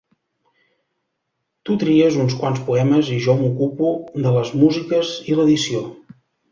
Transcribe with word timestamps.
Tu 1.67 1.75
tries 1.85 2.17
uns 2.25 2.35
quants 2.41 2.63
poemes 2.71 3.13
i 3.19 3.21
jo 3.29 3.39
m'ocupo 3.43 3.95
de 4.27 4.37
les 4.41 4.57
músiques 4.67 5.17
i 5.33 5.41
l'edició. 5.41 5.89